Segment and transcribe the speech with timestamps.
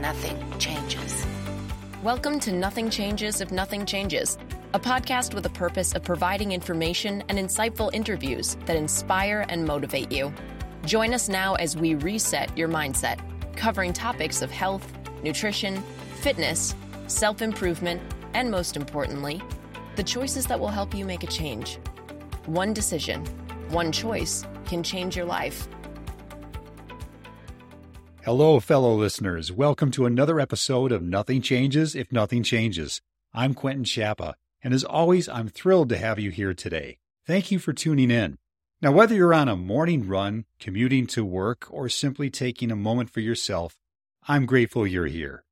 [0.00, 1.26] nothing changes.
[2.04, 4.38] Welcome to Nothing Changes If Nothing Changes,
[4.72, 10.12] a podcast with a purpose of providing information and insightful interviews that inspire and motivate
[10.12, 10.32] you.
[10.84, 13.18] Join us now as we reset your mindset,
[13.56, 14.86] covering topics of health,
[15.24, 15.82] nutrition,
[16.20, 16.76] fitness,
[17.08, 18.00] self improvement,
[18.34, 19.42] and most importantly,
[19.96, 21.78] the choices that will help you make a change.
[22.46, 23.24] One decision,
[23.70, 25.66] one choice can change your life.
[28.28, 29.50] Hello, fellow listeners.
[29.50, 33.00] Welcome to another episode of Nothing Changes If Nothing Changes.
[33.32, 36.98] I'm Quentin Schappa, and as always, I'm thrilled to have you here today.
[37.26, 38.36] Thank you for tuning in.
[38.82, 43.08] Now, whether you're on a morning run, commuting to work, or simply taking a moment
[43.08, 43.78] for yourself,
[44.28, 45.42] I'm grateful you're here.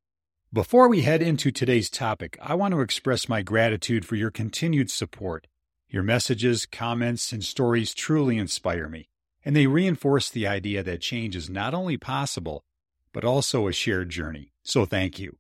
[0.52, 4.90] Before we head into today's topic, I want to express my gratitude for your continued
[4.90, 5.46] support.
[5.88, 9.08] Your messages, comments, and stories truly inspire me,
[9.46, 12.64] and they reinforce the idea that change is not only possible,
[13.12, 14.52] but also a shared journey.
[14.64, 15.38] So thank you.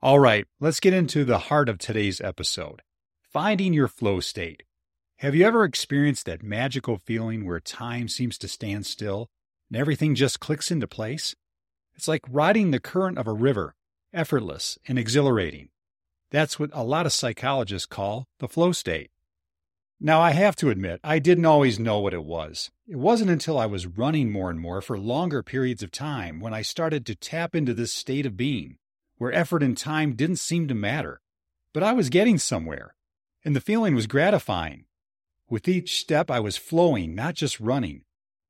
[0.00, 2.80] All right, let's get into the heart of today's episode
[3.32, 4.62] finding your flow state.
[5.16, 9.28] Have you ever experienced that magical feeling where time seems to stand still
[9.68, 11.34] and everything just clicks into place?
[11.96, 13.74] It's like riding the current of a river,
[14.12, 15.70] effortless and exhilarating.
[16.30, 19.10] That's what a lot of psychologists call the flow state.
[20.06, 22.70] Now, I have to admit, I didn't always know what it was.
[22.86, 26.52] It wasn't until I was running more and more for longer periods of time when
[26.52, 28.76] I started to tap into this state of being,
[29.16, 31.22] where effort and time didn't seem to matter.
[31.72, 32.94] But I was getting somewhere,
[33.46, 34.84] and the feeling was gratifying.
[35.48, 38.02] With each step, I was flowing, not just running.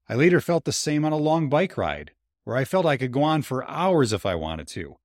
[0.09, 2.11] I later felt the same on a long bike ride,
[2.43, 4.97] where I felt I could go on for hours if I wanted to.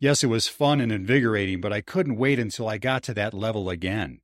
[0.00, 3.32] Yes, it was fun and invigorating, but I couldn't wait until I got to that
[3.32, 4.22] level again.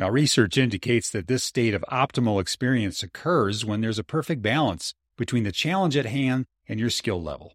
[0.00, 4.94] Now, research indicates that this state of optimal experience occurs when there's a perfect balance
[5.18, 7.52] between the challenge at hand and your skill level.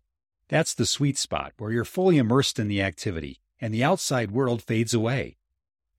[0.47, 4.61] That's the sweet spot where you're fully immersed in the activity and the outside world
[4.61, 5.37] fades away.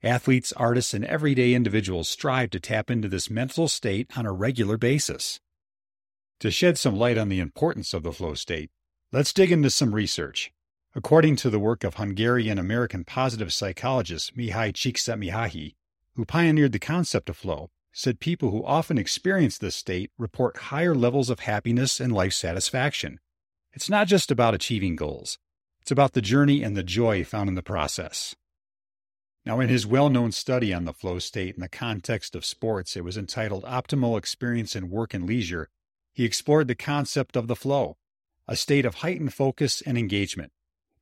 [0.05, 4.77] Athletes, artists, and everyday individuals strive to tap into this mental state on a regular
[4.77, 5.41] basis.
[6.39, 8.71] To shed some light on the importance of the flow state,
[9.11, 10.53] let's dig into some research.
[10.95, 15.75] According to the work of Hungarian American positive psychologist Mihaly Csikszentmihalyi,
[16.17, 20.95] who pioneered the concept of flow, said people who often experience this state report higher
[20.95, 23.21] levels of happiness and life satisfaction.
[23.73, 25.39] It's not just about achieving goals,
[25.81, 28.35] it's about the journey and the joy found in the process.
[29.45, 32.97] Now, in his well known study on the flow state in the context of sports,
[32.97, 35.69] it was entitled Optimal Experience in Work and Leisure,
[36.17, 37.99] he explored the concept of the flow,
[38.49, 40.51] a state of heightened focus and engagement.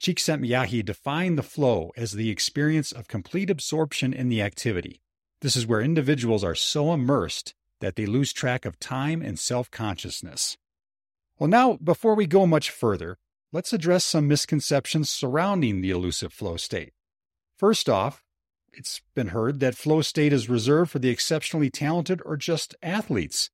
[0.01, 5.01] Csikszentmihalyi defined the flow as the experience of complete absorption in the activity,
[5.45, 9.71] this is where individuals are so immersed that they lose track of time and self
[9.71, 10.57] consciousness.
[11.39, 13.19] Well, now, before we go much further,
[13.53, 16.95] let's address some misconceptions surrounding the elusive flow state.
[17.59, 18.25] First off,
[18.73, 23.51] it's been heard that flow state is reserved for the exceptionally talented or just athletes.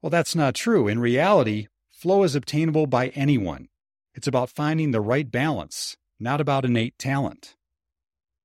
[0.00, 0.86] Well, that's not true.
[0.86, 3.66] In reality, flow is obtainable by anyone.
[4.14, 7.56] It's about finding the right balance, not about innate talent.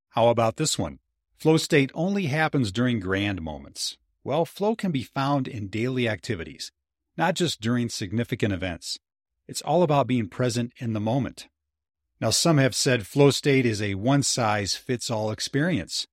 [0.08, 0.98] How about this one?
[1.40, 3.96] Flow state only happens during grand moments.
[4.22, 6.70] Well, flow can be found in daily activities,
[7.16, 8.98] not just during significant events.
[9.48, 11.48] It's all about being present in the moment.
[12.20, 16.06] Now, some have said flow state is a one size fits all experience.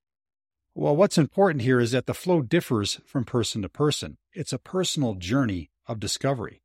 [0.74, 4.20] Well, what's important here is that the flow differs from person to person.
[4.32, 6.62] It's a personal journey of discovery.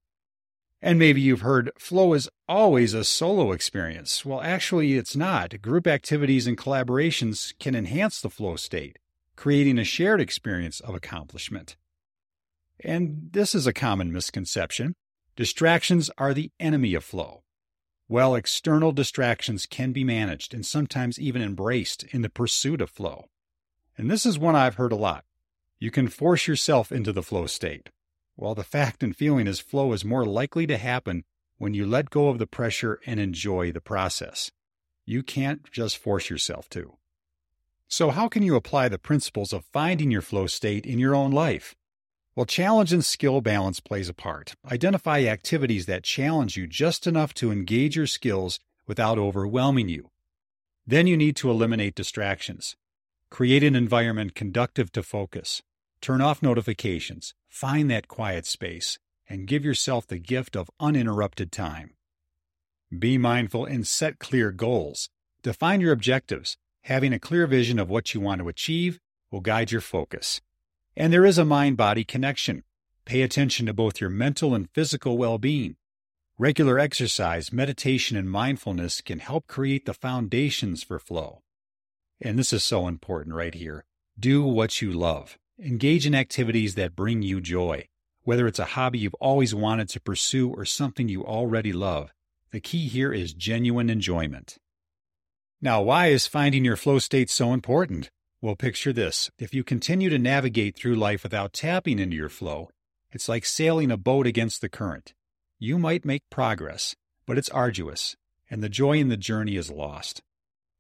[0.85, 4.25] And maybe you've heard flow is always a solo experience.
[4.25, 5.63] Well, actually, it's not.
[5.63, 8.99] Group activities and collaborations can enhance the flow state,
[9.37, 11.77] creating a shared experience of accomplishment.
[12.81, 14.95] And this is a common misconception.
[15.37, 17.45] Distractions are the enemy of flow.
[18.09, 23.27] Well, external distractions can be managed and sometimes even embraced in the pursuit of flow.
[23.97, 25.25] And this is one I've heard a lot.
[25.79, 27.91] You can force yourself into the flow state.
[28.37, 31.25] Well, the fact and feeling is flow is more likely to happen
[31.59, 34.51] when you let go of the pressure and enjoy the process.
[35.05, 36.97] You can't just force yourself to.
[37.89, 41.31] So, how can you apply the principles of finding your flow state in your own
[41.31, 41.75] life?
[42.35, 44.55] Well, challenge and skill balance plays a part.
[44.71, 50.09] Identify activities that challenge you just enough to engage your skills without overwhelming you.
[50.87, 52.75] Then you need to eliminate distractions.
[53.29, 55.63] Create an environment conductive to focus.
[56.03, 61.95] Turn off notifications, find that quiet space, and give yourself the gift of uninterrupted time.
[62.99, 65.11] Be mindful and set clear goals.
[65.45, 66.57] Define your objectives.
[66.83, 68.99] Having a clear vision of what you want to achieve
[69.31, 70.41] will guide your focus.
[70.97, 72.65] And there is a mind body connection.
[73.05, 75.77] Pay attention to both your mental and physical well being.
[76.37, 81.43] Regular exercise, meditation, and mindfulness can help create the foundations for flow.
[82.21, 83.85] And this is so important right here.
[84.19, 85.39] Do what you love.
[85.65, 87.87] Engage in activities that bring you joy.
[88.25, 92.13] Whether it's a hobby you've always wanted to pursue or something you already love,
[92.51, 94.59] the key here is genuine enjoyment.
[95.61, 98.11] Now, why is finding your flow state so important?
[98.41, 99.31] Well, picture this.
[99.39, 102.69] If you continue to navigate through life without tapping into your flow,
[103.13, 105.15] it's like sailing a boat against the current.
[105.61, 108.17] You might make progress, but it's arduous,
[108.51, 110.23] and the joy in the journey is lost.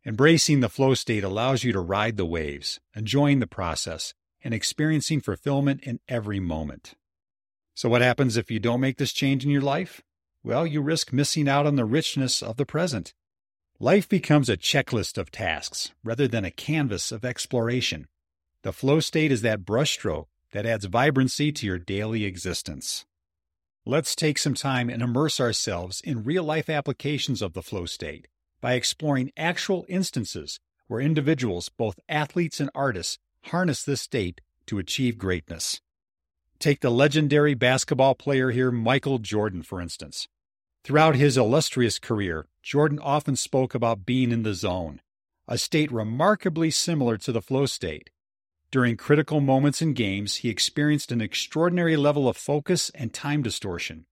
[0.05, 4.12] Embracing the flow state allows you to ride the waves, enjoying the process,
[4.44, 6.94] and experiencing fulfillment in every moment.
[7.75, 10.03] So, what happens if you don't make this change in your life?
[10.44, 13.15] Well, you risk missing out on the richness of the present.
[13.79, 18.06] Life becomes a checklist of tasks rather than a canvas of exploration.
[18.62, 23.06] The flow state is that brushstroke that adds vibrancy to your daily existence.
[23.85, 28.29] Let's take some time and immerse ourselves in real life applications of the flow state
[28.61, 35.19] by exploring actual instances where individuals, both athletes and artists, harness this state to achieve
[35.19, 35.81] greatness.
[36.59, 40.29] Take the legendary basketball player here, Michael Jordan, for instance.
[40.85, 45.00] Throughout his illustrious career, Jordan often spoke about being in the zone,
[45.47, 48.11] a state remarkably similar to the flow state.
[48.71, 54.06] During critical moments in games, he experienced an extraordinary level of focus and time distortion.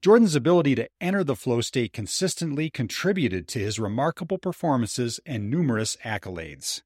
[0.00, 5.96] Jordan's ability to enter the flow state consistently contributed to his remarkable performances and numerous
[6.04, 6.80] accolades.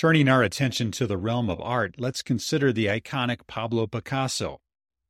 [0.00, 4.62] Turning our attention to the realm of art, let's consider the iconic Pablo Picasso.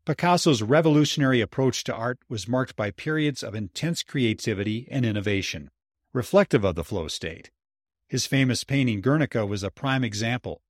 [0.04, 5.70] Picasso's revolutionary approach to art was marked by periods of intense creativity and innovation,
[6.12, 7.52] reflective of the flow state.
[8.08, 10.60] His famous painting Guernica was a prime example,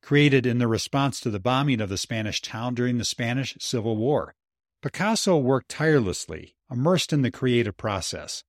[0.00, 3.98] created in the response to the bombing of the Spanish town during the Spanish Civil
[3.98, 4.34] War.
[4.80, 8.42] Picasso worked tirelessly, immersed in the creative process.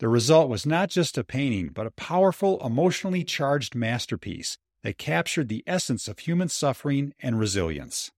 [0.00, 5.48] The result was not just a painting, but a powerful, emotionally charged masterpiece that captured
[5.48, 8.10] the essence of human suffering and resilience.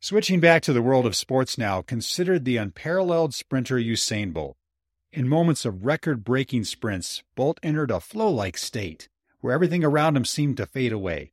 [0.00, 4.56] Switching back to the world of sports now, consider the unparalleled sprinter Usain Bolt.
[5.12, 9.08] In moments of record breaking sprints, Bolt entered a flow like state
[9.40, 11.32] where everything around him seemed to fade away.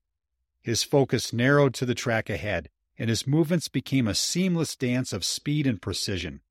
[0.62, 5.24] His focus narrowed to the track ahead, and his movements became a seamless dance of
[5.24, 6.42] speed and precision.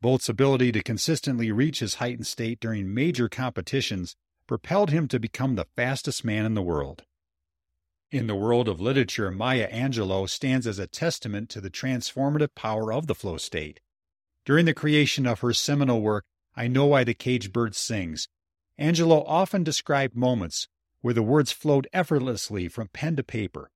[0.00, 5.54] Bolt's ability to consistently reach his heightened state during major competitions propelled him to become
[5.54, 7.04] the fastest man in the world.
[8.12, 12.92] In the world of literature, Maya Angelou stands as a testament to the transformative power
[12.92, 13.80] of the flow state.
[14.44, 16.24] During the creation of her seminal work,
[16.54, 18.28] I Know Why the Caged Bird Sings,
[18.78, 20.68] Angelou often described moments
[21.00, 23.72] where the words flowed effortlessly from pen to paper,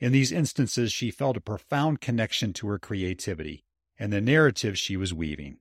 [0.00, 3.64] in these instances, she felt a profound connection to her creativity
[3.98, 5.58] and the narrative she was weaving.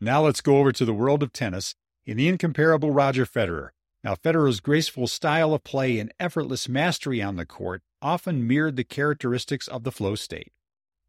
[0.00, 1.74] Now let's go over to the world of tennis
[2.04, 3.70] in the incomparable Roger Federer.
[4.04, 8.84] Now, Federer's graceful style of play and effortless mastery on the court often mirrored the
[8.84, 10.52] characteristics of the flow state.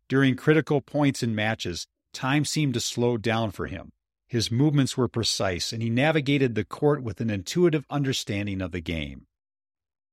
[0.08, 3.92] During critical points in matches, time seemed to slow down for him.
[4.28, 8.82] His movements were precise, and he navigated the court with an intuitive understanding of the
[8.82, 9.28] game.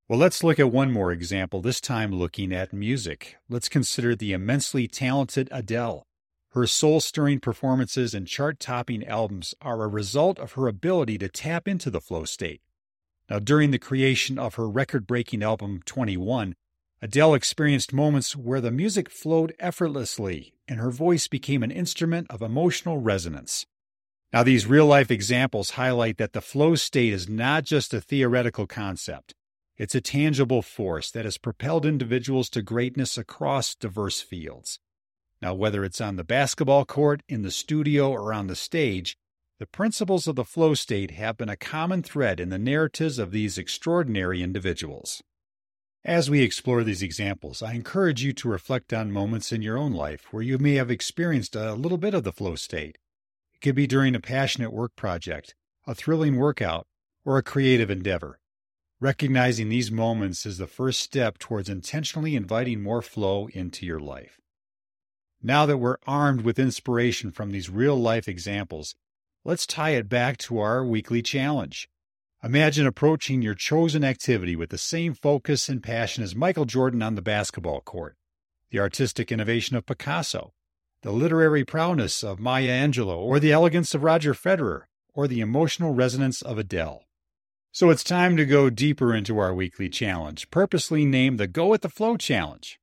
[0.09, 3.37] Well, let's look at one more example, this time looking at music.
[3.49, 6.07] Let's consider the immensely talented Adele.
[6.51, 11.29] Her soul stirring performances and chart topping albums are a result of her ability to
[11.29, 12.63] tap into the flow state.
[13.29, 16.55] Now, during the creation of her record breaking album 21,
[17.03, 22.41] Adele experienced moments where the music flowed effortlessly and her voice became an instrument of
[22.41, 23.67] emotional resonance.
[24.33, 28.67] Now, these real life examples highlight that the flow state is not just a theoretical
[28.67, 29.35] concept.
[29.77, 34.79] It's a tangible force that has propelled individuals to greatness across diverse fields.
[35.43, 39.17] Now, whether it's on the basketball court, in the studio, or on the stage,
[39.59, 43.31] the principles of the flow state have been a common thread in the narratives of
[43.31, 45.23] these extraordinary individuals.
[46.05, 49.93] As we explore these examples, I encourage you to reflect on moments in your own
[49.93, 52.99] life where you may have experienced a little bit of the flow state.
[53.55, 55.55] It could be during a passionate work project,
[55.87, 56.87] a thrilling workout,
[57.25, 58.39] or a creative endeavor.
[59.01, 64.39] Recognizing these moments is the first step towards intentionally inviting more flow into your life.
[65.43, 68.95] Now that we're armed with inspiration from these real life examples,
[69.47, 71.89] let's tie it back to our weekly challenge.
[72.43, 77.15] Imagine approaching your chosen activity with the same focus and passion as Michael Jordan on
[77.15, 78.17] the basketball court,
[78.73, 80.53] the artistic innovation of Picasso,
[81.03, 85.95] the literary prowess of Maya Angelou, or the elegance of Roger Federer, or the emotional
[85.95, 87.05] resonance of Adele.
[87.71, 91.83] So it's time to go deeper into our weekly challenge, purposely named the Go with
[91.83, 92.81] the Flow Challenge.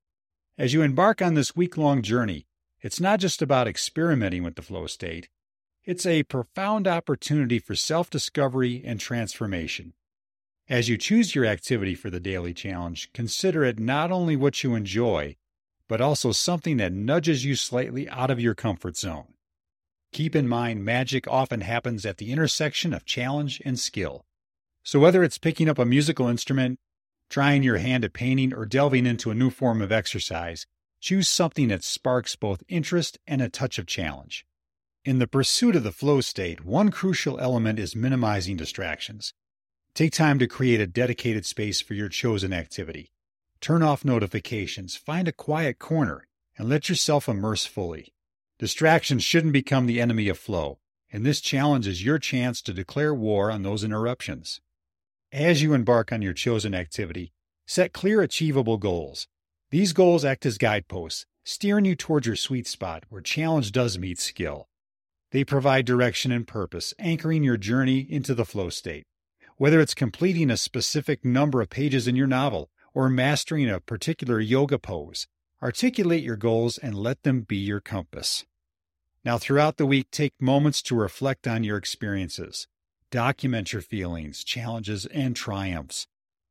[0.57, 2.45] As you embark on this week long journey,
[2.83, 5.29] It's not just about experimenting with the flow state,
[5.85, 9.93] it's a profound opportunity for self discovery and transformation.
[10.69, 14.75] As you choose your activity for the daily challenge, consider it not only what you
[14.75, 15.35] enjoy,
[15.89, 19.33] but also something that nudges you slightly out of your comfort zone.
[20.13, 24.25] Keep in mind, magic often happens at the intersection of challenge and skill.
[24.83, 26.79] So, whether it's picking up a musical instrument,
[27.29, 30.65] trying your hand at painting, or delving into a new form of exercise,
[31.01, 34.45] choose something that sparks both interest and a touch of challenge.
[35.05, 39.33] In the pursuit of the flow state, one crucial element is minimizing distractions.
[39.93, 43.11] Take time to create a dedicated space for your chosen activity.
[43.59, 46.25] Turn off notifications, find a quiet corner,
[46.57, 48.13] and let yourself immerse fully.
[48.59, 50.79] Distractions shouldn't become the enemy of flow,
[51.11, 54.61] and this challenge is your chance to declare war on those interruptions.
[55.33, 57.33] As you embark on your chosen activity,
[57.67, 59.27] set clear, achievable goals.
[59.69, 64.17] These goals act as guideposts, steering you towards your sweet spot where challenge does meet
[64.17, 64.69] skill.
[65.33, 69.07] They provide direction and purpose, anchoring your journey into the flow state.
[69.57, 74.39] Whether it's completing a specific number of pages in your novel or mastering a particular
[74.39, 75.25] yoga pose,
[75.59, 78.45] articulate your goals and let them be your compass.
[79.25, 82.67] Now, throughout the week, take moments to reflect on your experiences.
[83.09, 86.05] Document your feelings, challenges, and triumphs.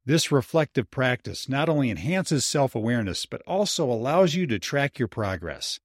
[0.04, 5.06] This reflective practice not only enhances self awareness, but also allows you to track your
[5.06, 5.78] progress.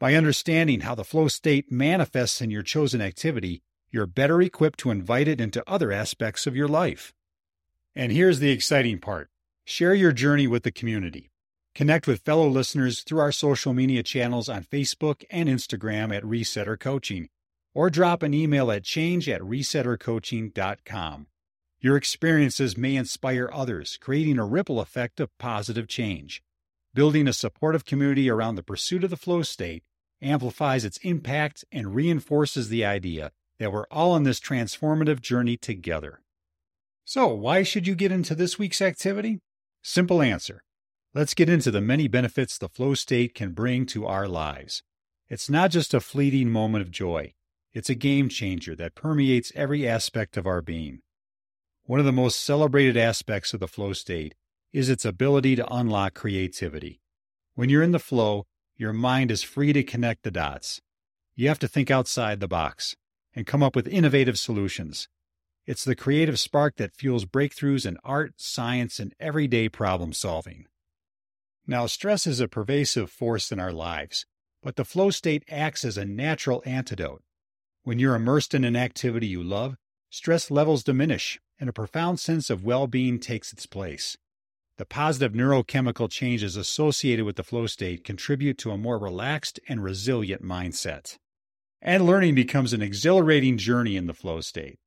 [0.00, 4.92] By understanding how the flow state manifests in your chosen activity, you're better equipped to
[4.92, 7.12] invite it into other aspects of your life.
[7.96, 9.28] And here's the exciting part
[9.64, 11.30] share your journey with the community.
[11.74, 16.78] Connect with fellow listeners through our social media channels on Facebook and Instagram at Resetter
[16.78, 17.28] Coaching,
[17.74, 21.26] or drop an email at change at resettercoaching.com.
[21.80, 26.40] Your experiences may inspire others, creating a ripple effect of positive change.
[26.94, 29.82] Building a supportive community around the pursuit of the flow state
[30.20, 36.20] amplifies its impact and reinforces the idea that we're all on this transformative journey together.
[37.04, 39.40] So, why should you get into this week's activity?
[39.82, 40.62] Simple answer.
[41.14, 44.82] Let's get into the many benefits the flow state can bring to our lives.
[45.28, 47.32] It's not just a fleeting moment of joy,
[47.72, 51.00] it's a game changer that permeates every aspect of our being.
[51.84, 54.34] One of the most celebrated aspects of the flow state
[54.72, 57.00] is its ability to unlock creativity.
[57.54, 58.46] When you're in the flow,
[58.78, 60.80] your mind is free to connect the dots.
[61.34, 62.96] You have to think outside the box
[63.34, 65.08] and come up with innovative solutions.
[65.66, 70.66] It's the creative spark that fuels breakthroughs in art, science, and everyday problem solving.
[71.66, 74.24] Now, stress is a pervasive force in our lives,
[74.62, 77.22] but the flow state acts as a natural antidote.
[77.82, 79.76] When you're immersed in an activity you love,
[80.08, 84.16] stress levels diminish and a profound sense of well being takes its place.
[84.78, 89.82] The positive neurochemical changes associated with the flow state contribute to a more relaxed and
[89.82, 91.18] resilient mindset
[91.80, 94.78] and learning becomes an exhilarating journey in the flow state.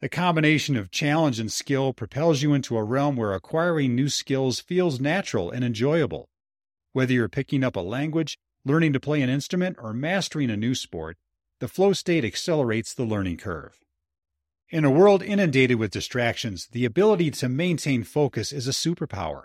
[0.00, 4.60] The combination of challenge and skill propels you into a realm where acquiring new skills
[4.60, 6.28] feels natural and enjoyable.
[6.92, 10.74] Whether you're picking up a language, learning to play an instrument, or mastering a new
[10.74, 11.16] sport,
[11.60, 13.83] the flow state accelerates the learning curve.
[14.74, 19.44] In a world inundated with distractions, the ability to maintain focus is a superpower.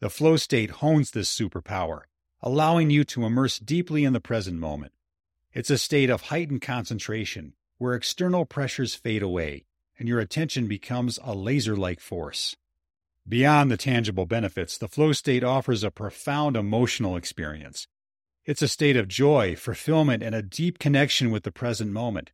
[0.00, 2.02] The flow state hones this superpower,
[2.42, 4.92] allowing you to immerse deeply in the present moment.
[5.54, 9.64] It's a state of heightened concentration where external pressures fade away
[9.98, 12.54] and your attention becomes a laser like force.
[13.26, 17.88] Beyond the tangible benefits, the flow state offers a profound emotional experience.
[18.44, 22.32] It's a state of joy, fulfillment, and a deep connection with the present moment.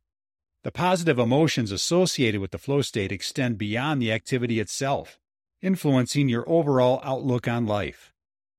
[0.65, 5.19] The positive emotions associated with the flow state extend beyond the activity itself,
[5.61, 8.11] influencing your overall outlook on life.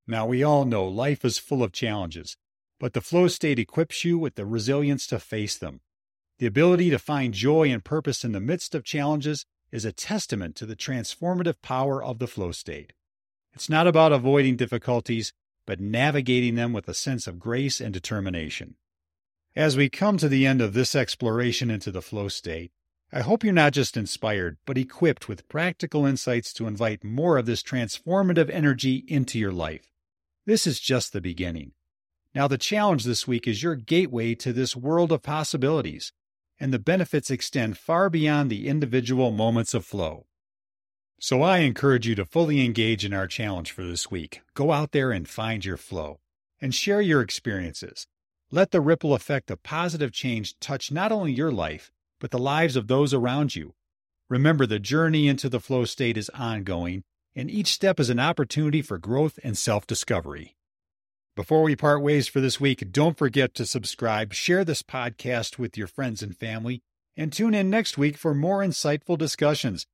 [0.07, 2.37] Now, we all know life is full of challenges,
[2.79, 5.81] but the flow state equips you with the resilience to face them.
[6.39, 10.55] The ability to find joy and purpose in the midst of challenges is a testament
[10.59, 12.93] to the transformative power of the flow state.
[13.53, 15.33] It's not about avoiding difficulties,
[15.67, 18.77] but navigating them with a sense of grace and determination.
[19.57, 22.73] As we come to the end of this exploration into the flow state,
[23.11, 27.47] I hope you're not just inspired, but equipped with practical insights to invite more of
[27.47, 29.91] this transformative energy into your life.
[30.45, 31.73] This is just the beginning.
[32.35, 36.13] Now, the challenge this week is your gateway to this world of possibilities,
[36.61, 40.27] and the benefits extend far beyond the individual moments of flow.
[41.19, 44.43] So, I encourage you to fully engage in our challenge for this week.
[44.53, 46.21] Go out there and find your flow
[46.61, 48.07] and share your experiences.
[48.53, 52.77] Let the ripple effect of positive change touch not only your life, but the lives
[52.77, 53.75] of those around you.
[54.31, 57.03] Remember, the journey into the flow state is ongoing,
[57.35, 60.57] and each step is an opportunity for growth and self discovery.
[61.35, 65.77] Before we part ways for this week, don't forget to subscribe, share this podcast with
[65.77, 66.83] your friends and family,
[67.17, 69.87] and tune in next week for more insightful discussions.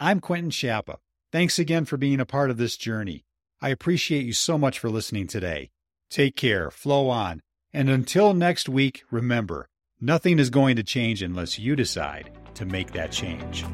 [0.00, 0.96] I'm Quentin Schappa.
[1.30, 3.26] Thanks again for being a part of this journey.
[3.60, 5.70] I appreciate you so much for listening today.
[6.10, 7.42] Take care, flow on,
[7.78, 9.68] and until next week, remember
[10.00, 13.64] nothing is going to change unless you decide to make that change.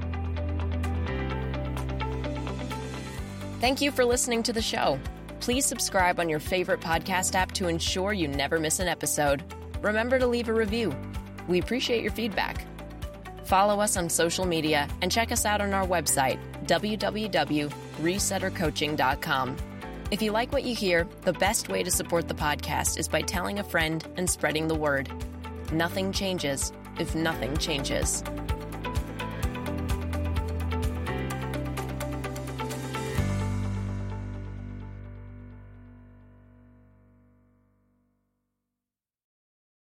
[3.62, 5.00] Thank you for listening to the show.
[5.40, 9.42] Please subscribe on your favorite podcast app to ensure you never miss an episode.
[9.80, 10.94] Remember to leave a review.
[11.48, 12.66] We appreciate your feedback.
[13.46, 19.56] Follow us on social media and check us out on our website, www.resettercoaching.com.
[20.10, 23.22] If you like what you hear, the best way to support the podcast is by
[23.22, 25.10] telling a friend and spreading the word.
[25.72, 28.22] Nothing changes if nothing changes.